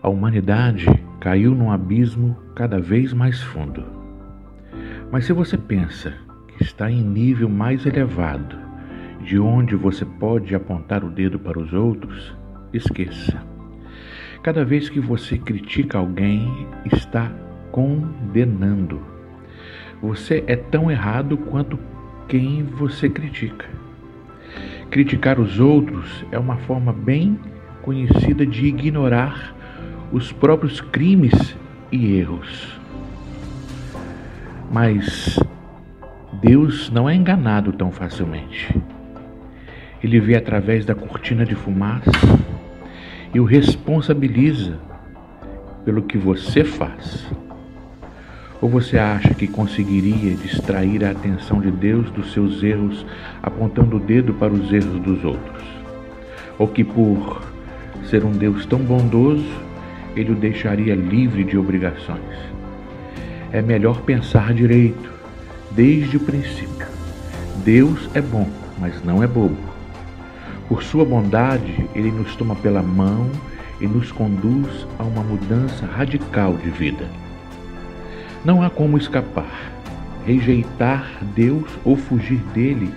A 0.00 0.08
humanidade 0.08 0.86
caiu 1.18 1.56
num 1.56 1.72
abismo 1.72 2.36
cada 2.54 2.80
vez 2.80 3.12
mais 3.12 3.42
fundo. 3.42 3.84
Mas 5.10 5.24
se 5.24 5.32
você 5.32 5.58
pensa 5.58 6.14
que 6.46 6.62
está 6.62 6.88
em 6.88 7.02
nível 7.02 7.48
mais 7.48 7.84
elevado, 7.84 8.56
de 9.24 9.40
onde 9.40 9.74
você 9.74 10.04
pode 10.04 10.54
apontar 10.54 11.02
o 11.02 11.10
dedo 11.10 11.36
para 11.40 11.58
os 11.58 11.72
outros, 11.72 12.32
esqueça. 12.72 13.42
Cada 14.40 14.64
vez 14.64 14.88
que 14.88 15.00
você 15.00 15.36
critica 15.36 15.98
alguém, 15.98 16.48
está 16.92 17.32
condenando. 17.72 19.02
Você 20.00 20.44
é 20.46 20.54
tão 20.54 20.88
errado 20.88 21.36
quanto 21.36 21.76
quem 22.28 22.62
você 22.62 23.08
critica. 23.08 23.66
Criticar 24.90 25.40
os 25.40 25.58
outros 25.58 26.24
é 26.30 26.38
uma 26.38 26.56
forma 26.58 26.92
bem 26.92 27.36
conhecida 27.82 28.46
de 28.46 28.66
ignorar 28.66 29.57
os 30.12 30.32
próprios 30.32 30.80
crimes 30.80 31.56
e 31.92 32.16
erros. 32.16 32.78
Mas 34.70 35.38
Deus 36.40 36.90
não 36.90 37.08
é 37.08 37.14
enganado 37.14 37.72
tão 37.72 37.90
facilmente. 37.90 38.74
Ele 40.02 40.20
vê 40.20 40.36
através 40.36 40.84
da 40.84 40.94
cortina 40.94 41.44
de 41.44 41.54
fumaça 41.54 42.10
e 43.34 43.40
o 43.40 43.44
responsabiliza 43.44 44.78
pelo 45.84 46.02
que 46.02 46.16
você 46.16 46.64
faz. 46.64 47.26
Ou 48.60 48.68
você 48.68 48.98
acha 48.98 49.34
que 49.34 49.46
conseguiria 49.46 50.34
distrair 50.34 51.04
a 51.04 51.10
atenção 51.10 51.60
de 51.60 51.70
Deus 51.70 52.10
dos 52.10 52.32
seus 52.32 52.62
erros 52.62 53.06
apontando 53.42 53.96
o 53.96 54.00
dedo 54.00 54.34
para 54.34 54.52
os 54.52 54.72
erros 54.72 55.00
dos 55.00 55.24
outros? 55.24 55.64
Ou 56.58 56.66
que 56.66 56.82
por 56.82 57.42
ser 58.04 58.24
um 58.24 58.32
Deus 58.32 58.66
tão 58.66 58.80
bondoso, 58.80 59.46
ele 60.14 60.32
o 60.32 60.36
deixaria 60.36 60.94
livre 60.94 61.44
de 61.44 61.56
obrigações? 61.56 62.36
É 63.52 63.62
melhor 63.62 64.00
pensar 64.02 64.52
direito, 64.52 65.10
desde 65.70 66.16
o 66.16 66.20
princípio. 66.20 66.86
Deus 67.64 68.08
é 68.14 68.20
bom, 68.20 68.48
mas 68.78 69.02
não 69.04 69.22
é 69.22 69.26
bobo. 69.26 69.56
Por 70.68 70.82
sua 70.82 71.04
bondade, 71.04 71.88
ele 71.94 72.10
nos 72.10 72.36
toma 72.36 72.54
pela 72.56 72.82
mão 72.82 73.30
e 73.80 73.86
nos 73.86 74.12
conduz 74.12 74.86
a 74.98 75.02
uma 75.02 75.22
mudança 75.22 75.86
radical 75.86 76.54
de 76.54 76.68
vida. 76.70 77.08
Não 78.44 78.62
há 78.62 78.70
como 78.70 78.98
escapar. 78.98 79.72
Rejeitar 80.26 81.10
Deus 81.34 81.70
ou 81.84 81.96
fugir 81.96 82.38
dele 82.52 82.92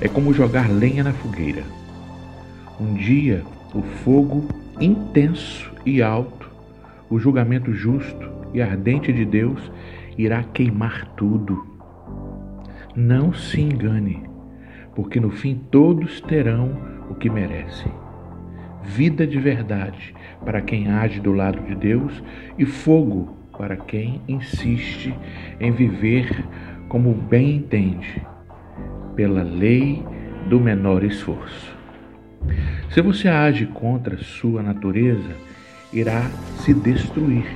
é 0.00 0.08
como 0.08 0.34
jogar 0.34 0.70
lenha 0.70 1.02
na 1.02 1.12
fogueira. 1.12 1.62
Um 2.78 2.94
dia, 2.94 3.42
o 3.74 3.82
fogo 3.82 4.46
intenso 4.80 5.72
e 5.86 6.02
alto, 6.02 6.43
o 7.10 7.18
julgamento 7.18 7.72
justo 7.72 8.30
e 8.52 8.62
ardente 8.62 9.12
de 9.12 9.24
Deus 9.24 9.70
irá 10.16 10.42
queimar 10.42 11.06
tudo. 11.16 11.66
Não 12.94 13.32
se 13.32 13.60
engane, 13.60 14.22
porque 14.94 15.18
no 15.18 15.30
fim 15.30 15.60
todos 15.70 16.20
terão 16.20 16.76
o 17.10 17.14
que 17.14 17.28
merecem. 17.28 17.92
Vida 18.82 19.26
de 19.26 19.38
verdade 19.38 20.14
para 20.44 20.60
quem 20.60 20.88
age 20.88 21.20
do 21.20 21.32
lado 21.32 21.60
de 21.62 21.74
Deus 21.74 22.22
e 22.58 22.66
fogo 22.66 23.36
para 23.56 23.76
quem 23.76 24.20
insiste 24.28 25.14
em 25.60 25.70
viver 25.70 26.44
como 26.88 27.14
bem 27.14 27.56
entende, 27.56 28.22
pela 29.16 29.42
lei 29.42 30.04
do 30.48 30.60
menor 30.60 31.02
esforço. 31.02 31.74
Se 32.90 33.00
você 33.00 33.28
age 33.28 33.66
contra 33.66 34.18
sua 34.18 34.62
natureza, 34.62 35.30
irá 35.94 36.28
se 36.64 36.74
destruir. 36.74 37.46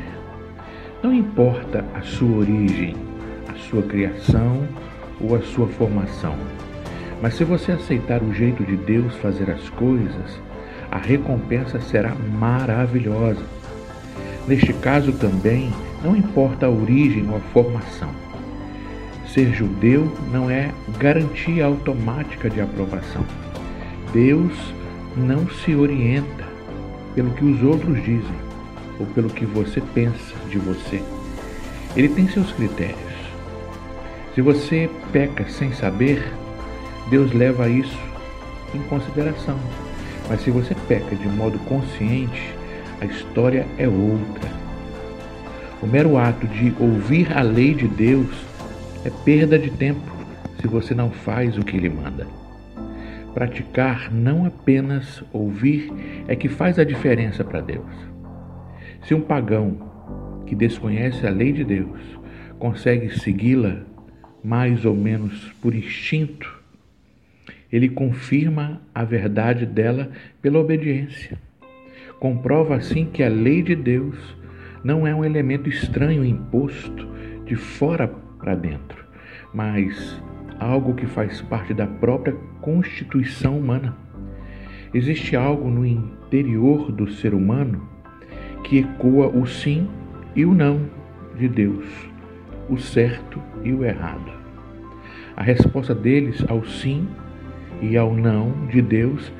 Não 1.02 1.12
importa 1.12 1.84
a 1.94 2.00
sua 2.02 2.38
origem, 2.38 2.94
a 3.48 3.58
sua 3.68 3.82
criação 3.82 4.66
ou 5.20 5.34
a 5.34 5.42
sua 5.42 5.66
formação, 5.66 6.36
mas 7.20 7.34
se 7.34 7.42
você 7.42 7.72
aceitar 7.72 8.22
o 8.22 8.32
jeito 8.32 8.64
de 8.64 8.76
Deus 8.76 9.14
fazer 9.16 9.50
as 9.50 9.68
coisas, 9.70 10.40
a 10.90 10.98
recompensa 10.98 11.80
será 11.80 12.14
maravilhosa. 12.14 13.44
Neste 14.46 14.72
caso 14.72 15.12
também, 15.12 15.72
não 16.02 16.16
importa 16.16 16.66
a 16.66 16.70
origem 16.70 17.28
ou 17.28 17.36
a 17.36 17.40
formação. 17.52 18.10
Ser 19.26 19.52
judeu 19.52 20.10
não 20.32 20.48
é 20.48 20.70
garantia 20.98 21.66
automática 21.66 22.48
de 22.48 22.60
aprovação. 22.60 23.24
Deus 24.12 24.52
não 25.16 25.46
se 25.50 25.74
orienta 25.74 26.47
pelo 27.18 27.32
que 27.32 27.44
os 27.44 27.60
outros 27.64 27.96
dizem 28.04 28.36
ou 29.00 29.06
pelo 29.06 29.28
que 29.28 29.44
você 29.44 29.80
pensa 29.92 30.36
de 30.48 30.56
você. 30.56 31.02
Ele 31.96 32.08
tem 32.08 32.28
seus 32.28 32.52
critérios. 32.52 32.96
Se 34.36 34.40
você 34.40 34.88
peca 35.10 35.44
sem 35.48 35.72
saber, 35.72 36.32
Deus 37.10 37.32
leva 37.32 37.68
isso 37.68 37.98
em 38.72 38.78
consideração. 38.82 39.58
Mas 40.28 40.42
se 40.42 40.52
você 40.52 40.76
peca 40.86 41.16
de 41.16 41.26
modo 41.26 41.58
consciente, 41.64 42.54
a 43.00 43.04
história 43.04 43.66
é 43.78 43.88
outra. 43.88 44.48
O 45.82 45.88
mero 45.88 46.16
ato 46.18 46.46
de 46.46 46.72
ouvir 46.78 47.36
a 47.36 47.42
lei 47.42 47.74
de 47.74 47.88
Deus 47.88 48.30
é 49.04 49.10
perda 49.24 49.58
de 49.58 49.72
tempo 49.72 50.08
se 50.60 50.68
você 50.68 50.94
não 50.94 51.10
faz 51.10 51.58
o 51.58 51.64
que 51.64 51.76
ele 51.78 51.88
manda. 51.88 52.37
Praticar, 53.34 54.12
não 54.12 54.44
apenas 54.44 55.22
ouvir, 55.32 55.92
é 56.26 56.34
que 56.34 56.48
faz 56.48 56.78
a 56.78 56.84
diferença 56.84 57.44
para 57.44 57.60
Deus. 57.60 57.86
Se 59.02 59.14
um 59.14 59.20
pagão 59.20 60.42
que 60.46 60.54
desconhece 60.54 61.26
a 61.26 61.30
lei 61.30 61.52
de 61.52 61.64
Deus 61.64 62.18
consegue 62.58 63.10
segui-la 63.18 63.82
mais 64.42 64.84
ou 64.84 64.94
menos 64.94 65.52
por 65.60 65.74
instinto, 65.74 66.58
ele 67.70 67.88
confirma 67.88 68.80
a 68.94 69.04
verdade 69.04 69.66
dela 69.66 70.10
pela 70.40 70.58
obediência. 70.58 71.38
Comprova 72.18 72.76
assim 72.76 73.04
que 73.06 73.22
a 73.22 73.28
lei 73.28 73.62
de 73.62 73.76
Deus 73.76 74.16
não 74.82 75.06
é 75.06 75.14
um 75.14 75.24
elemento 75.24 75.68
estranho 75.68 76.24
imposto 76.24 77.06
de 77.44 77.56
fora 77.56 78.08
para 78.38 78.54
dentro, 78.54 79.04
mas 79.52 80.20
algo 80.58 80.94
que 80.94 81.06
faz 81.06 81.40
parte 81.42 81.72
da 81.72 81.86
própria 81.86 82.34
constituição 82.60 83.58
humana. 83.58 83.96
Existe 84.92 85.36
algo 85.36 85.68
no 85.68 85.84
interior 85.84 86.90
do 86.90 87.10
ser 87.10 87.34
humano 87.34 87.88
que 88.64 88.78
ecoa 88.78 89.28
o 89.28 89.46
sim 89.46 89.88
e 90.34 90.44
o 90.44 90.54
não 90.54 90.80
de 91.36 91.48
Deus, 91.48 91.86
o 92.68 92.78
certo 92.78 93.40
e 93.62 93.72
o 93.72 93.84
errado. 93.84 94.32
A 95.36 95.42
resposta 95.42 95.94
deles 95.94 96.44
ao 96.48 96.64
sim 96.64 97.06
e 97.80 97.96
ao 97.96 98.14
não 98.14 98.66
de 98.66 98.82
Deus 98.82 99.32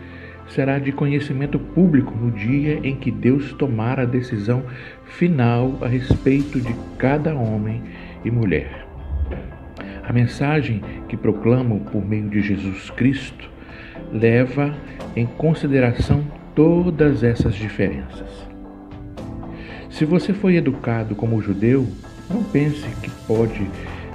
será 0.48 0.78
de 0.78 0.92
conhecimento 0.92 1.58
público 1.58 2.14
no 2.14 2.30
dia 2.30 2.80
em 2.82 2.96
que 2.96 3.10
Deus 3.10 3.52
tomar 3.52 4.00
a 4.00 4.04
decisão 4.04 4.62
final 5.04 5.78
a 5.82 5.88
respeito 5.88 6.60
de 6.60 6.74
cada 6.96 7.34
homem 7.34 7.82
e 8.24 8.30
mulher. 8.30 8.87
A 10.08 10.12
mensagem 10.12 10.80
que 11.06 11.18
proclamo 11.18 11.80
por 11.80 12.02
meio 12.02 12.30
de 12.30 12.40
Jesus 12.40 12.88
Cristo 12.88 13.50
leva 14.10 14.74
em 15.14 15.26
consideração 15.26 16.24
todas 16.54 17.22
essas 17.22 17.54
diferenças. 17.54 18.26
Se 19.90 20.06
você 20.06 20.32
foi 20.32 20.56
educado 20.56 21.14
como 21.14 21.42
judeu, 21.42 21.86
não 22.30 22.42
pense 22.42 22.86
que 23.02 23.10
pode 23.26 23.70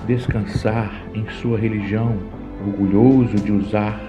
descansar 0.08 0.92
em 1.14 1.30
sua 1.40 1.59
religião, 1.59 2.18
orgulhoso 2.66 3.36
de 3.36 3.52
usar 3.52 4.02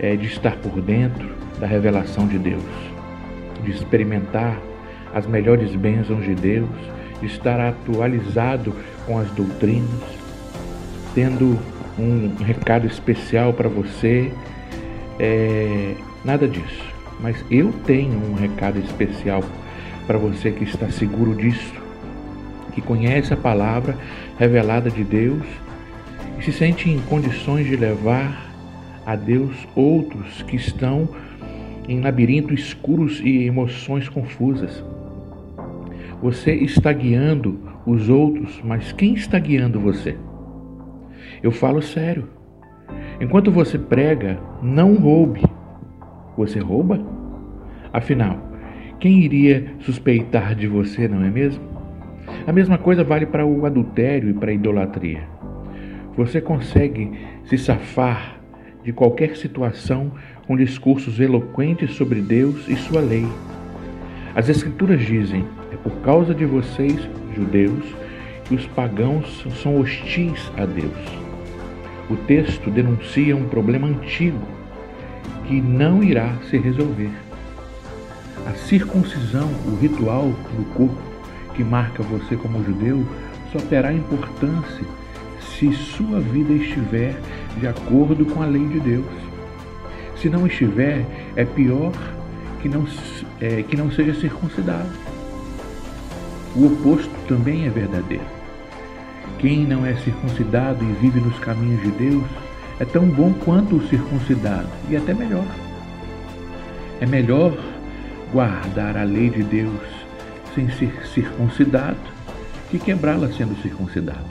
é, 0.00 0.16
de 0.16 0.26
estar 0.26 0.56
por 0.56 0.80
dentro 0.80 1.36
da 1.60 1.68
revelação 1.68 2.26
de 2.26 2.36
Deus, 2.36 2.64
de 3.64 3.70
experimentar 3.70 4.60
as 5.14 5.24
melhores 5.24 5.72
bênçãos 5.76 6.24
de 6.24 6.34
Deus, 6.34 6.68
de 7.20 7.26
estar 7.26 7.60
atualizado 7.60 8.74
com 9.06 9.20
as 9.20 9.30
doutrinas, 9.30 10.17
tendo 11.14 11.58
um 11.98 12.34
recado 12.42 12.86
especial 12.86 13.52
para 13.52 13.68
você. 13.68 14.32
É, 15.18 15.94
nada 16.24 16.46
disso. 16.46 16.84
Mas 17.20 17.44
eu 17.50 17.72
tenho 17.84 18.18
um 18.30 18.34
recado 18.34 18.78
especial 18.78 19.42
para 20.06 20.16
você 20.16 20.50
que 20.50 20.64
está 20.64 20.88
seguro 20.90 21.34
disso, 21.34 21.74
que 22.72 22.80
conhece 22.80 23.34
a 23.34 23.36
palavra 23.36 23.96
revelada 24.38 24.90
de 24.90 25.02
Deus 25.02 25.42
e 26.38 26.44
se 26.44 26.52
sente 26.52 26.88
em 26.88 27.00
condições 27.00 27.66
de 27.66 27.76
levar 27.76 28.48
a 29.04 29.16
Deus 29.16 29.54
outros 29.74 30.42
que 30.42 30.56
estão 30.56 31.08
em 31.88 32.00
labirintos 32.00 32.60
escuros 32.60 33.20
e 33.24 33.44
emoções 33.44 34.08
confusas. 34.08 34.84
Você 36.22 36.52
está 36.52 36.92
guiando 36.92 37.58
os 37.86 38.08
outros, 38.08 38.60
mas 38.62 38.92
quem 38.92 39.14
está 39.14 39.38
guiando 39.38 39.80
você? 39.80 40.16
Eu 41.42 41.50
falo 41.50 41.80
sério. 41.80 42.28
Enquanto 43.20 43.50
você 43.50 43.78
prega, 43.78 44.38
não 44.62 44.94
roube. 44.94 45.42
Você 46.36 46.58
rouba? 46.58 47.00
Afinal, 47.92 48.38
quem 49.00 49.20
iria 49.20 49.74
suspeitar 49.80 50.54
de 50.54 50.66
você, 50.66 51.08
não 51.08 51.22
é 51.22 51.30
mesmo? 51.30 51.62
A 52.46 52.52
mesma 52.52 52.78
coisa 52.78 53.04
vale 53.04 53.26
para 53.26 53.46
o 53.46 53.64
adultério 53.64 54.30
e 54.30 54.32
para 54.32 54.50
a 54.50 54.54
idolatria. 54.54 55.22
Você 56.16 56.40
consegue 56.40 57.12
se 57.44 57.56
safar 57.56 58.40
de 58.84 58.92
qualquer 58.92 59.36
situação 59.36 60.12
com 60.46 60.56
discursos 60.56 61.20
eloquentes 61.20 61.92
sobre 61.92 62.20
Deus 62.20 62.68
e 62.68 62.76
sua 62.76 63.00
lei. 63.00 63.26
As 64.34 64.48
Escrituras 64.48 65.00
dizem: 65.00 65.44
é 65.72 65.76
por 65.76 65.92
causa 66.00 66.34
de 66.34 66.44
vocês, 66.44 67.08
judeus, 67.34 67.84
que 68.44 68.54
os 68.54 68.66
pagãos 68.66 69.46
são 69.62 69.80
hostis 69.80 70.50
a 70.56 70.64
Deus. 70.64 71.27
O 72.10 72.16
texto 72.16 72.70
denuncia 72.70 73.36
um 73.36 73.48
problema 73.48 73.86
antigo 73.86 74.46
que 75.46 75.60
não 75.60 76.02
irá 76.02 76.36
se 76.48 76.56
resolver. 76.56 77.10
A 78.46 78.52
circuncisão, 78.54 79.48
o 79.66 79.76
ritual 79.76 80.28
do 80.56 80.64
corpo 80.74 81.02
que 81.54 81.62
marca 81.62 82.02
você 82.02 82.36
como 82.36 82.64
judeu, 82.64 83.04
só 83.52 83.58
terá 83.58 83.92
importância 83.92 84.84
se 85.58 85.72
sua 85.72 86.20
vida 86.20 86.52
estiver 86.52 87.14
de 87.58 87.66
acordo 87.66 88.24
com 88.24 88.42
a 88.42 88.46
lei 88.46 88.66
de 88.68 88.80
Deus. 88.80 89.06
Se 90.16 90.30
não 90.30 90.46
estiver, 90.46 91.04
é 91.36 91.44
pior 91.44 91.92
que 92.62 92.68
não, 92.68 92.86
é, 93.40 93.62
que 93.62 93.76
não 93.76 93.90
seja 93.90 94.14
circuncidado. 94.14 94.88
O 96.56 96.66
oposto 96.66 97.10
também 97.26 97.66
é 97.66 97.70
verdadeiro. 97.70 98.37
Quem 99.38 99.64
não 99.66 99.86
é 99.86 99.94
circuncidado 99.96 100.84
e 100.84 100.92
vive 100.94 101.20
nos 101.20 101.38
caminhos 101.38 101.82
de 101.82 101.90
Deus 101.92 102.24
é 102.80 102.84
tão 102.84 103.06
bom 103.06 103.32
quanto 103.44 103.76
o 103.76 103.86
circuncidado 103.88 104.68
e 104.88 104.96
até 104.96 105.14
melhor. 105.14 105.46
É 107.00 107.06
melhor 107.06 107.56
guardar 108.32 108.96
a 108.96 109.04
lei 109.04 109.30
de 109.30 109.42
Deus 109.42 109.80
sem 110.54 110.68
ser 110.70 111.06
circuncidado 111.06 111.96
que 112.70 112.78
quebrá-la 112.78 113.28
sendo 113.28 113.56
circuncidado. 113.62 114.26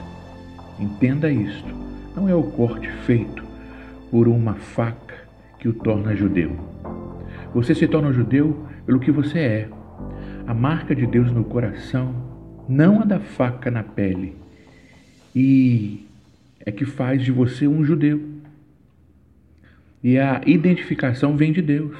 Entenda 0.78 1.30
isto: 1.30 1.74
não 2.14 2.28
é 2.28 2.34
o 2.34 2.42
corte 2.42 2.88
feito 3.06 3.42
por 4.10 4.28
uma 4.28 4.54
faca 4.54 5.14
que 5.58 5.68
o 5.68 5.72
torna 5.72 6.14
judeu. 6.14 6.56
Você 7.54 7.74
se 7.74 7.88
torna 7.88 8.12
judeu 8.12 8.66
pelo 8.86 9.00
que 9.00 9.10
você 9.10 9.38
é. 9.38 9.68
A 10.46 10.54
marca 10.54 10.94
de 10.94 11.06
Deus 11.06 11.30
no 11.30 11.44
coração, 11.44 12.14
não 12.68 13.02
a 13.02 13.04
da 13.04 13.20
faca 13.20 13.70
na 13.70 13.82
pele, 13.82 14.36
e 15.40 16.04
é 16.66 16.72
que 16.72 16.84
faz 16.84 17.22
de 17.22 17.30
você 17.30 17.68
um 17.68 17.84
judeu. 17.84 18.20
E 20.02 20.18
a 20.18 20.40
identificação 20.44 21.36
vem 21.36 21.52
de 21.52 21.62
Deus, 21.62 21.96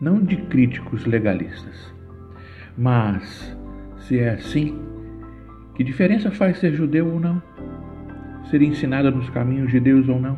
não 0.00 0.20
de 0.20 0.36
críticos 0.36 1.06
legalistas. 1.06 1.94
Mas, 2.76 3.56
se 4.00 4.18
é 4.18 4.30
assim, 4.30 4.76
que 5.76 5.84
diferença 5.84 6.28
faz 6.32 6.58
ser 6.58 6.74
judeu 6.74 7.06
ou 7.06 7.20
não? 7.20 7.40
Ser 8.50 8.60
ensinado 8.62 9.12
nos 9.12 9.30
caminhos 9.30 9.70
de 9.70 9.78
Deus 9.78 10.08
ou 10.08 10.20
não? 10.20 10.36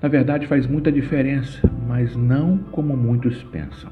Na 0.00 0.08
verdade, 0.08 0.46
faz 0.46 0.68
muita 0.68 0.92
diferença, 0.92 1.68
mas 1.88 2.14
não 2.14 2.58
como 2.70 2.96
muitos 2.96 3.42
pensam. 3.42 3.90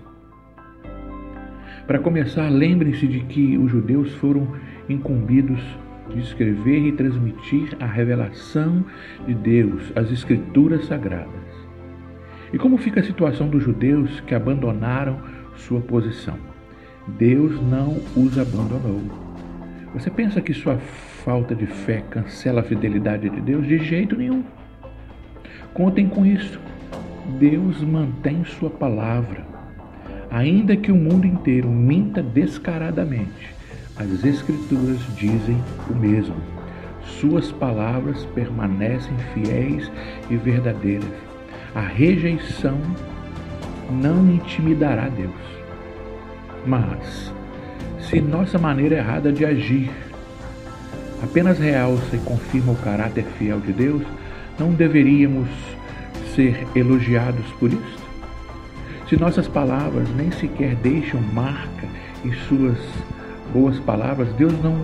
Para 1.88 1.98
começar, 1.98 2.48
lembrem-se 2.50 3.08
de 3.08 3.18
que 3.24 3.58
os 3.58 3.68
judeus 3.68 4.14
foram 4.14 4.46
incumbidos 4.88 5.60
de 6.10 6.20
escrever 6.20 6.86
e 6.86 6.92
transmitir 6.92 7.76
a 7.80 7.86
revelação 7.86 8.84
de 9.26 9.34
Deus, 9.34 9.92
as 9.94 10.10
Escrituras 10.10 10.86
Sagradas. 10.86 11.28
E 12.52 12.58
como 12.58 12.78
fica 12.78 13.00
a 13.00 13.04
situação 13.04 13.48
dos 13.48 13.62
judeus 13.62 14.20
que 14.20 14.34
abandonaram 14.34 15.20
sua 15.54 15.80
posição? 15.80 16.36
Deus 17.18 17.60
não 17.62 18.00
os 18.16 18.38
abandonou. 18.38 19.02
Você 19.94 20.10
pensa 20.10 20.40
que 20.40 20.52
sua 20.52 20.76
falta 21.24 21.54
de 21.54 21.66
fé 21.66 22.02
cancela 22.10 22.60
a 22.60 22.64
fidelidade 22.64 23.28
de 23.28 23.40
Deus? 23.40 23.66
De 23.66 23.78
jeito 23.78 24.16
nenhum. 24.16 24.44
Contem 25.72 26.08
com 26.08 26.24
isso. 26.24 26.60
Deus 27.38 27.82
mantém 27.82 28.44
sua 28.44 28.70
palavra. 28.70 29.46
Ainda 30.30 30.76
que 30.76 30.92
o 30.92 30.96
mundo 30.96 31.26
inteiro 31.26 31.68
minta 31.68 32.22
descaradamente, 32.22 33.54
as 33.98 34.24
Escrituras 34.24 35.00
dizem 35.16 35.62
o 35.90 35.94
mesmo. 35.94 36.36
Suas 37.20 37.50
palavras 37.50 38.24
permanecem 38.34 39.16
fiéis 39.34 39.90
e 40.30 40.36
verdadeiras. 40.36 41.10
A 41.74 41.80
rejeição 41.80 42.78
não 43.90 44.30
intimidará 44.30 45.08
Deus. 45.08 45.32
Mas, 46.64 47.32
se 48.00 48.20
nossa 48.20 48.58
maneira 48.58 48.96
errada 48.96 49.32
de 49.32 49.44
agir 49.44 49.90
apenas 51.22 51.58
realça 51.58 52.14
e 52.14 52.20
confirma 52.20 52.72
o 52.72 52.76
caráter 52.76 53.24
fiel 53.38 53.58
de 53.60 53.72
Deus, 53.72 54.02
não 54.58 54.72
deveríamos 54.72 55.48
ser 56.34 56.66
elogiados 56.76 57.46
por 57.58 57.72
isso? 57.72 58.08
Se 59.08 59.16
nossas 59.16 59.48
palavras 59.48 60.08
nem 60.14 60.30
sequer 60.30 60.76
deixam 60.76 61.20
marca 61.32 61.88
em 62.24 62.32
suas 62.46 62.78
boas 63.52 63.78
palavras, 63.80 64.32
Deus 64.34 64.52
não 64.62 64.76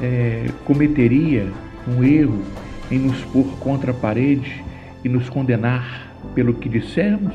é, 0.00 0.46
cometeria 0.64 1.46
um 1.88 2.02
erro 2.02 2.42
em 2.90 2.98
nos 2.98 3.22
pôr 3.26 3.46
contra 3.58 3.92
a 3.92 3.94
parede 3.94 4.64
e 5.04 5.08
nos 5.08 5.28
condenar 5.28 6.12
pelo 6.34 6.54
que 6.54 6.68
dissemos? 6.68 7.34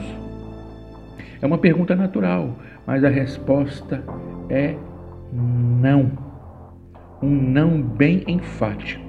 É 1.42 1.46
uma 1.46 1.58
pergunta 1.58 1.96
natural, 1.96 2.58
mas 2.86 3.04
a 3.04 3.10
resposta 3.10 4.04
é 4.50 4.76
não. 5.32 6.12
Um 7.22 7.30
não 7.30 7.82
bem 7.82 8.24
enfático 8.28 9.06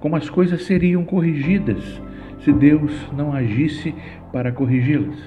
como 0.00 0.16
as 0.16 0.28
coisas 0.28 0.64
seriam 0.64 1.04
corrigidas 1.04 2.00
se 2.42 2.52
Deus 2.52 2.90
não 3.12 3.32
agisse 3.32 3.94
para 4.32 4.50
corrigi-las. 4.50 5.18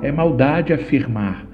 É 0.00 0.12
maldade 0.12 0.72
afirmar: 0.72 1.44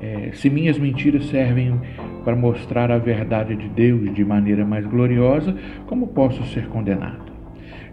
é, 0.00 0.30
se 0.34 0.50
minhas 0.50 0.78
mentiras 0.78 1.26
servem 1.26 1.80
para 2.24 2.36
mostrar 2.36 2.90
a 2.90 2.98
verdade 2.98 3.56
de 3.56 3.68
Deus 3.68 4.14
de 4.14 4.24
maneira 4.24 4.64
mais 4.64 4.84
gloriosa, 4.86 5.56
como 5.86 6.08
posso 6.08 6.44
ser 6.46 6.66
condenado? 6.68 7.32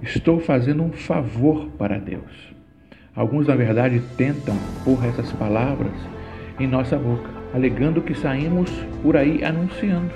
Estou 0.02 0.40
fazendo 0.40 0.84
um 0.84 0.92
favor 0.92 1.68
para 1.78 1.98
Deus. 1.98 2.54
Alguns, 3.16 3.48
na 3.48 3.56
verdade, 3.56 4.02
tentam 4.18 4.56
pôr 4.84 5.04
essas 5.06 5.32
palavras 5.34 5.94
em 6.60 6.68
nossa 6.68 6.98
boca, 6.98 7.30
alegando 7.54 8.02
que 8.02 8.16
saímos 8.16 8.70
por 9.02 9.16
aí 9.16 9.44
anunciando. 9.44 10.12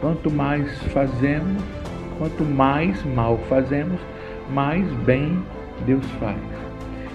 Quanto 0.00 0.30
mais 0.30 0.82
fazemos, 0.84 1.62
Quanto 2.18 2.44
mais 2.44 3.04
mal 3.04 3.38
fazemos, 3.48 4.00
mais 4.50 4.86
bem 5.04 5.42
Deus 5.84 6.04
faz. 6.20 6.38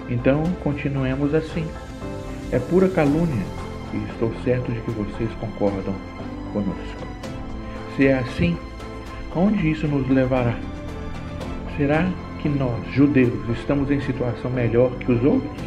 Então, 0.08 0.42
continuemos 0.62 1.34
assim. 1.34 1.66
É 2.52 2.58
pura 2.58 2.88
calúnia 2.88 3.44
e 3.92 4.10
estou 4.10 4.32
certo 4.44 4.72
de 4.72 4.80
que 4.80 4.90
vocês 4.90 5.30
concordam 5.40 5.94
conosco. 6.52 7.06
Se 7.96 8.06
é 8.06 8.18
assim, 8.18 8.56
onde 9.34 9.70
isso 9.70 9.86
nos 9.86 10.08
levará? 10.08 10.56
Será 11.76 12.08
que 12.40 12.48
nós, 12.48 12.86
judeus, 12.92 13.48
estamos 13.58 13.90
em 13.90 14.00
situação 14.00 14.50
melhor 14.50 14.90
que 14.98 15.12
os 15.12 15.22
outros? 15.24 15.62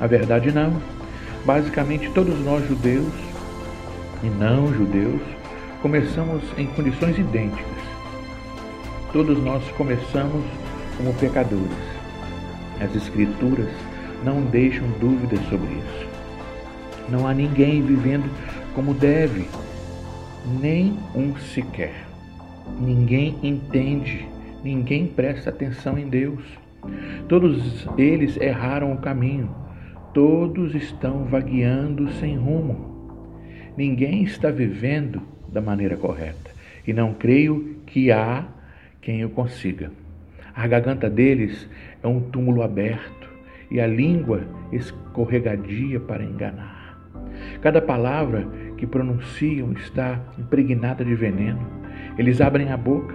A 0.00 0.06
verdade 0.06 0.52
não. 0.52 0.72
Basicamente, 1.44 2.10
todos 2.10 2.38
nós, 2.44 2.66
judeus 2.68 3.12
e 4.22 4.26
não 4.28 4.72
judeus, 4.72 5.22
começamos 5.80 6.42
em 6.56 6.66
condições 6.66 7.18
idênticas 7.18 7.78
Todos 9.10 9.42
nós 9.42 9.64
começamos 9.70 10.44
como 10.98 11.14
pecadores. 11.14 11.66
As 12.78 12.94
Escrituras 12.94 13.70
não 14.22 14.42
deixam 14.42 14.86
dúvidas 15.00 15.40
sobre 15.48 15.66
isso. 15.66 16.07
Não 17.10 17.26
há 17.26 17.32
ninguém 17.32 17.82
vivendo 17.82 18.30
como 18.74 18.94
deve, 18.94 19.46
nem 20.60 20.96
um 21.14 21.36
sequer. 21.36 22.06
Ninguém 22.80 23.36
entende, 23.42 24.28
ninguém 24.62 25.06
presta 25.06 25.50
atenção 25.50 25.98
em 25.98 26.08
Deus. 26.08 26.42
Todos 27.28 27.86
eles 27.96 28.36
erraram 28.36 28.92
o 28.92 28.98
caminho, 28.98 29.54
todos 30.12 30.74
estão 30.74 31.24
vagueando 31.24 32.10
sem 32.12 32.36
rumo. 32.36 33.30
Ninguém 33.76 34.22
está 34.24 34.50
vivendo 34.50 35.22
da 35.48 35.60
maneira 35.60 35.96
correta. 35.96 36.50
E 36.86 36.92
não 36.92 37.14
creio 37.14 37.76
que 37.86 38.10
há 38.10 38.46
quem 39.00 39.24
o 39.24 39.30
consiga. 39.30 39.90
A 40.54 40.66
garganta 40.66 41.08
deles 41.08 41.68
é 42.02 42.06
um 42.06 42.20
túmulo 42.20 42.62
aberto 42.62 43.28
e 43.70 43.80
a 43.80 43.86
língua 43.86 44.42
escorregadia 44.72 46.00
para 46.00 46.24
enganar. 46.24 46.77
Cada 47.60 47.80
palavra 47.80 48.46
que 48.76 48.86
pronunciam 48.86 49.72
está 49.72 50.20
impregnada 50.38 51.04
de 51.04 51.14
veneno. 51.14 51.60
Eles 52.16 52.40
abrem 52.40 52.70
a 52.70 52.76
boca 52.76 53.14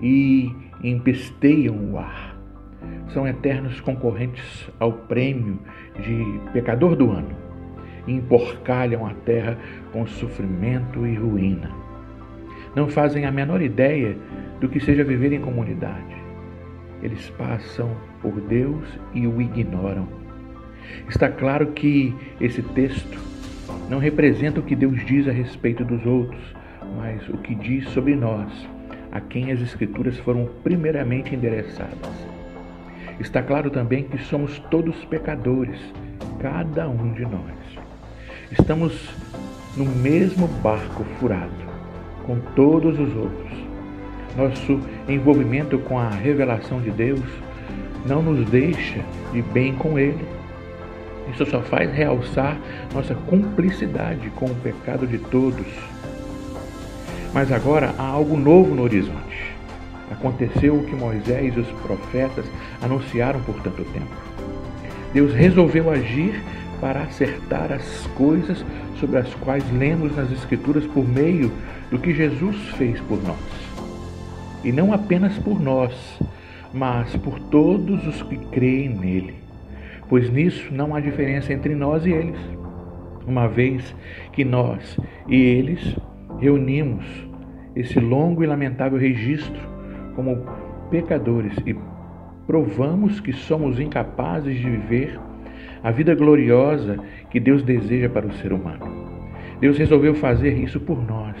e 0.00 0.52
empesteiam 0.82 1.92
o 1.92 1.98
ar. 1.98 2.36
São 3.08 3.26
eternos 3.26 3.80
concorrentes 3.80 4.70
ao 4.78 4.92
prêmio 4.92 5.58
de 6.00 6.40
pecador 6.52 6.96
do 6.96 7.10
ano. 7.10 7.46
e 8.06 8.12
emporcalham 8.12 9.04
a 9.04 9.12
terra 9.24 9.58
com 9.92 10.06
sofrimento 10.06 11.04
e 11.04 11.16
ruína. 11.16 11.70
Não 12.72 12.88
fazem 12.88 13.24
a 13.24 13.32
menor 13.32 13.60
ideia 13.60 14.16
do 14.60 14.68
que 14.68 14.78
seja 14.78 15.02
viver 15.02 15.32
em 15.32 15.40
comunidade. 15.40 16.14
Eles 17.02 17.28
passam 17.30 17.90
por 18.22 18.40
Deus 18.42 18.86
e 19.12 19.26
o 19.26 19.40
ignoram. 19.40 20.06
Está 21.08 21.28
claro 21.28 21.68
que 21.68 22.14
esse 22.40 22.62
texto 22.62 23.18
não 23.88 23.98
representa 23.98 24.60
o 24.60 24.62
que 24.62 24.74
Deus 24.74 25.04
diz 25.04 25.28
a 25.28 25.32
respeito 25.32 25.84
dos 25.84 26.04
outros, 26.04 26.42
mas 26.96 27.28
o 27.28 27.38
que 27.38 27.54
diz 27.54 27.88
sobre 27.90 28.16
nós, 28.16 28.50
a 29.12 29.20
quem 29.20 29.52
as 29.52 29.60
Escrituras 29.60 30.18
foram 30.18 30.48
primeiramente 30.62 31.34
endereçadas. 31.34 32.26
Está 33.20 33.42
claro 33.42 33.70
também 33.70 34.04
que 34.04 34.18
somos 34.18 34.58
todos 34.70 35.04
pecadores, 35.06 35.78
cada 36.40 36.88
um 36.88 37.12
de 37.12 37.22
nós. 37.22 37.56
Estamos 38.52 39.08
no 39.76 39.84
mesmo 39.84 40.46
barco 40.62 41.04
furado, 41.18 41.50
com 42.24 42.38
todos 42.54 42.98
os 42.98 43.16
outros. 43.16 43.56
Nosso 44.36 44.80
envolvimento 45.08 45.78
com 45.78 45.98
a 45.98 46.10
revelação 46.10 46.80
de 46.80 46.90
Deus 46.90 47.24
não 48.06 48.22
nos 48.22 48.48
deixa 48.50 49.00
de 49.32 49.40
bem 49.42 49.74
com 49.74 49.98
Ele. 49.98 50.35
Isso 51.32 51.44
só 51.46 51.60
faz 51.60 51.92
realçar 51.92 52.58
nossa 52.94 53.14
cumplicidade 53.14 54.30
com 54.30 54.46
o 54.46 54.54
pecado 54.56 55.06
de 55.06 55.18
todos. 55.18 55.66
Mas 57.34 57.52
agora 57.52 57.94
há 57.98 58.04
algo 58.04 58.36
novo 58.36 58.74
no 58.74 58.82
horizonte. 58.82 59.54
Aconteceu 60.10 60.76
o 60.76 60.84
que 60.84 60.94
Moisés 60.94 61.54
e 61.56 61.60
os 61.60 61.68
profetas 61.82 62.46
anunciaram 62.80 63.40
por 63.40 63.60
tanto 63.60 63.84
tempo. 63.84 64.14
Deus 65.12 65.34
resolveu 65.34 65.90
agir 65.90 66.42
para 66.80 67.02
acertar 67.02 67.72
as 67.72 68.06
coisas 68.14 68.64
sobre 69.00 69.18
as 69.18 69.34
quais 69.34 69.64
lemos 69.72 70.14
nas 70.16 70.30
Escrituras 70.30 70.86
por 70.86 71.06
meio 71.06 71.50
do 71.90 71.98
que 71.98 72.14
Jesus 72.14 72.56
fez 72.76 73.00
por 73.00 73.22
nós. 73.22 73.36
E 74.64 74.72
não 74.72 74.92
apenas 74.92 75.36
por 75.38 75.60
nós, 75.60 75.92
mas 76.72 77.14
por 77.16 77.38
todos 77.38 78.06
os 78.06 78.22
que 78.22 78.36
creem 78.36 78.88
nele. 78.88 79.45
Pois 80.08 80.30
nisso 80.30 80.72
não 80.72 80.94
há 80.94 81.00
diferença 81.00 81.52
entre 81.52 81.74
nós 81.74 82.06
e 82.06 82.10
eles, 82.10 82.38
uma 83.26 83.48
vez 83.48 83.94
que 84.32 84.44
nós 84.44 84.96
e 85.28 85.36
eles 85.36 85.96
reunimos 86.38 87.04
esse 87.74 87.98
longo 87.98 88.44
e 88.44 88.46
lamentável 88.46 88.98
registro 88.98 89.60
como 90.14 90.46
pecadores 90.90 91.54
e 91.66 91.76
provamos 92.46 93.20
que 93.20 93.32
somos 93.32 93.80
incapazes 93.80 94.56
de 94.56 94.70
viver 94.70 95.18
a 95.82 95.90
vida 95.90 96.14
gloriosa 96.14 96.98
que 97.30 97.40
Deus 97.40 97.62
deseja 97.62 98.08
para 98.08 98.26
o 98.26 98.32
ser 98.34 98.52
humano. 98.52 99.06
Deus 99.60 99.76
resolveu 99.76 100.14
fazer 100.14 100.56
isso 100.56 100.78
por 100.80 101.04
nós, 101.04 101.36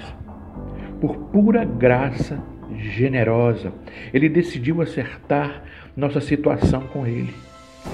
por 1.00 1.16
pura 1.30 1.64
graça 1.64 2.42
generosa. 2.76 3.72
Ele 4.12 4.28
decidiu 4.28 4.82
acertar 4.82 5.62
nossa 5.96 6.20
situação 6.20 6.82
com 6.88 7.06
Ele, 7.06 7.32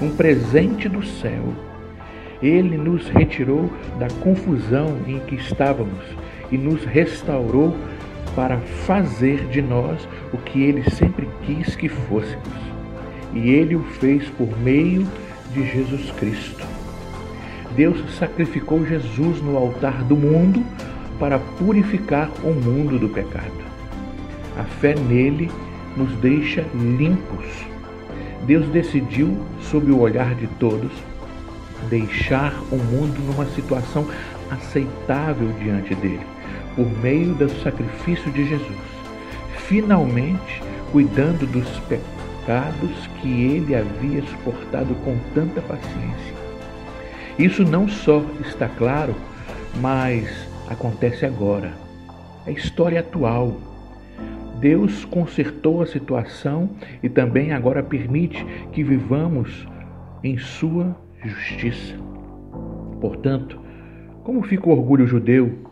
um 0.01 0.09
presente 0.09 0.87
do 0.89 1.05
céu. 1.05 1.53
Ele 2.41 2.77
nos 2.77 3.07
retirou 3.09 3.71
da 3.97 4.07
confusão 4.21 4.97
em 5.07 5.19
que 5.19 5.35
estávamos 5.35 6.03
e 6.51 6.57
nos 6.57 6.83
restaurou 6.83 7.75
para 8.35 8.57
fazer 8.85 9.47
de 9.47 9.61
nós 9.61 10.07
o 10.33 10.37
que 10.37 10.61
Ele 10.61 10.89
sempre 10.89 11.27
quis 11.45 11.75
que 11.75 11.87
fôssemos. 11.87 12.73
E 13.33 13.49
Ele 13.49 13.75
o 13.75 13.83
fez 13.83 14.27
por 14.29 14.49
meio 14.59 15.07
de 15.53 15.65
Jesus 15.65 16.11
Cristo. 16.11 16.65
Deus 17.75 17.97
sacrificou 18.17 18.85
Jesus 18.85 19.41
no 19.41 19.57
altar 19.57 20.03
do 20.03 20.15
mundo 20.15 20.63
para 21.19 21.39
purificar 21.39 22.29
o 22.43 22.51
mundo 22.51 22.99
do 22.99 23.09
pecado. 23.09 23.63
A 24.57 24.63
fé 24.63 24.93
nele 24.95 25.49
nos 25.95 26.11
deixa 26.17 26.65
limpos. 26.73 27.72
Deus 28.45 28.67
decidiu, 28.67 29.37
sob 29.61 29.91
o 29.91 29.99
olhar 29.99 30.35
de 30.35 30.47
todos, 30.59 30.91
deixar 31.89 32.53
o 32.71 32.77
mundo 32.77 33.19
numa 33.21 33.45
situação 33.47 34.05
aceitável 34.51 35.51
diante 35.61 35.95
dele, 35.95 36.25
por 36.75 36.89
meio 36.99 37.33
do 37.33 37.49
sacrifício 37.61 38.31
de 38.31 38.47
Jesus, 38.47 38.81
finalmente 39.67 40.61
cuidando 40.91 41.45
dos 41.47 41.67
pecados 41.81 43.07
que 43.21 43.27
ele 43.27 43.75
havia 43.75 44.21
suportado 44.23 44.93
com 45.03 45.17
tanta 45.33 45.61
paciência. 45.61 46.33
Isso 47.39 47.63
não 47.63 47.87
só 47.87 48.23
está 48.41 48.67
claro, 48.67 49.15
mas 49.81 50.27
acontece 50.69 51.25
agora. 51.25 51.73
É 52.45 52.51
história 52.51 52.99
atual. 52.99 53.57
Deus 54.63 55.03
consertou 55.03 55.81
a 55.81 55.85
situação 55.85 56.69
e 57.03 57.09
também 57.09 57.51
agora 57.51 57.83
permite 57.83 58.45
que 58.71 58.81
vivamos 58.81 59.67
em 60.23 60.37
sua 60.37 60.95
justiça. 61.21 61.93
Portanto, 63.01 63.59
como 64.23 64.41
fica 64.41 64.69
o 64.69 64.71
orgulho 64.71 65.05
judeu 65.05 65.69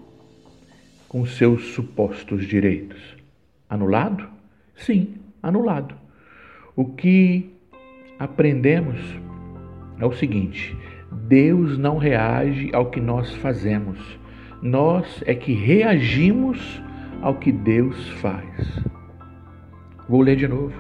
com 1.08 1.26
seus 1.26 1.68
supostos 1.68 2.46
direitos? 2.46 3.16
Anulado? 3.70 4.28
Sim, 4.76 5.16
anulado. 5.42 5.96
O 6.76 6.84
que 6.84 7.50
aprendemos 8.20 9.00
é 10.02 10.06
o 10.06 10.12
seguinte: 10.12 10.76
Deus 11.30 11.78
não 11.78 11.98
reage 11.98 12.70
ao 12.74 12.88
que 12.88 13.00
nós 13.00 13.34
fazemos, 13.36 14.20
nós 14.62 15.24
é 15.26 15.34
que 15.34 15.54
reagimos 15.54 16.84
ao 17.22 17.36
que 17.36 17.52
Deus 17.52 18.10
faz. 18.22 18.84
Vou 20.10 20.22
ler 20.22 20.36
de 20.36 20.48
novo. 20.48 20.74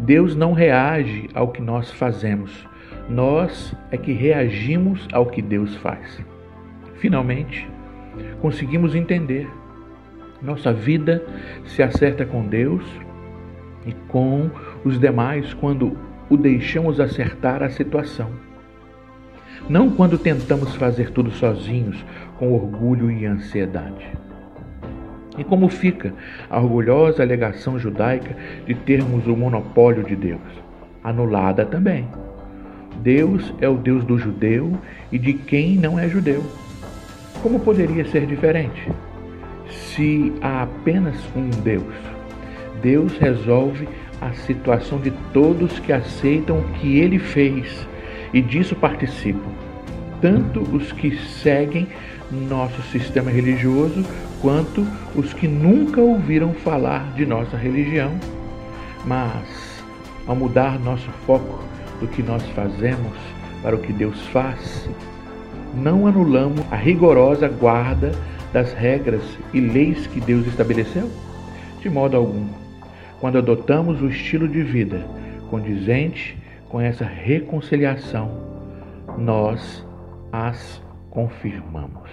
Deus 0.00 0.34
não 0.34 0.52
reage 0.52 1.28
ao 1.34 1.48
que 1.48 1.62
nós 1.62 1.90
fazemos, 1.92 2.66
nós 3.08 3.74
é 3.90 3.96
que 3.96 4.12
reagimos 4.12 5.06
ao 5.12 5.26
que 5.26 5.40
Deus 5.40 5.76
faz. 5.76 6.22
Finalmente, 6.96 7.68
conseguimos 8.40 8.94
entender. 8.94 9.48
Nossa 10.42 10.72
vida 10.72 11.24
se 11.64 11.82
acerta 11.82 12.24
com 12.24 12.46
Deus 12.46 12.84
e 13.86 13.92
com 14.08 14.50
os 14.84 14.98
demais 14.98 15.52
quando 15.54 15.96
o 16.28 16.36
deixamos 16.36 17.00
acertar 17.00 17.62
a 17.62 17.70
situação. 17.70 18.30
Não 19.68 19.90
quando 19.90 20.18
tentamos 20.18 20.74
fazer 20.76 21.10
tudo 21.10 21.30
sozinhos, 21.30 22.04
com 22.38 22.52
orgulho 22.52 23.10
e 23.10 23.26
ansiedade. 23.26 24.10
E 25.40 25.44
como 25.44 25.70
fica 25.70 26.12
a 26.50 26.60
orgulhosa 26.60 27.22
alegação 27.22 27.78
judaica 27.78 28.36
de 28.66 28.74
termos 28.74 29.26
o 29.26 29.34
monopólio 29.34 30.04
de 30.04 30.14
Deus? 30.14 30.42
Anulada 31.02 31.64
também. 31.64 32.06
Deus 33.02 33.54
é 33.58 33.66
o 33.66 33.78
Deus 33.78 34.04
do 34.04 34.18
judeu 34.18 34.76
e 35.10 35.18
de 35.18 35.32
quem 35.32 35.76
não 35.76 35.98
é 35.98 36.10
judeu. 36.10 36.44
Como 37.42 37.58
poderia 37.58 38.04
ser 38.04 38.26
diferente? 38.26 38.92
Se 39.70 40.30
há 40.42 40.64
apenas 40.64 41.16
um 41.34 41.48
Deus, 41.62 41.94
Deus 42.82 43.16
resolve 43.16 43.88
a 44.20 44.34
situação 44.34 44.98
de 44.98 45.10
todos 45.32 45.78
que 45.78 45.90
aceitam 45.90 46.58
o 46.58 46.64
que 46.74 46.98
ele 46.98 47.18
fez 47.18 47.88
e 48.34 48.42
disso 48.42 48.76
participam, 48.76 49.50
tanto 50.20 50.60
os 50.60 50.92
que 50.92 51.16
seguem 51.16 51.88
nosso 52.30 52.82
sistema 52.82 53.30
religioso 53.30 54.04
quanto 54.40 54.86
os 55.14 55.32
que 55.32 55.46
nunca 55.46 56.00
ouviram 56.00 56.52
falar 56.52 57.12
de 57.14 57.26
nossa 57.26 57.56
religião. 57.56 58.12
Mas, 59.04 59.82
ao 60.26 60.36
mudar 60.36 60.78
nosso 60.78 61.10
foco 61.26 61.62
do 62.00 62.06
que 62.06 62.22
nós 62.22 62.42
fazemos 62.50 63.16
para 63.62 63.76
o 63.76 63.80
que 63.80 63.92
Deus 63.92 64.20
faz, 64.28 64.88
não 65.74 66.06
anulamos 66.06 66.60
a 66.70 66.76
rigorosa 66.76 67.48
guarda 67.48 68.12
das 68.52 68.72
regras 68.72 69.22
e 69.54 69.60
leis 69.60 70.06
que 70.06 70.20
Deus 70.20 70.46
estabeleceu? 70.46 71.10
De 71.80 71.88
modo 71.88 72.16
algum 72.16 72.60
quando 73.20 73.36
adotamos 73.36 74.00
o 74.00 74.08
estilo 74.08 74.48
de 74.48 74.62
vida 74.62 75.06
condizente 75.50 76.36
com 76.68 76.80
essa 76.80 77.04
reconciliação, 77.04 78.30
nós 79.18 79.86
as 80.32 80.82
confirmamos. 81.10 82.10